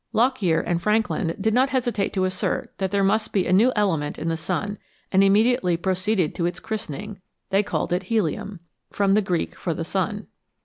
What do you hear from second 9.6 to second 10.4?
the sun).